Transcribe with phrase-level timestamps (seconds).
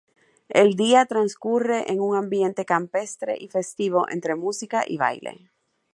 [0.49, 5.51] El día transcurre en un ambiente campestre y festivo, entre música y baile.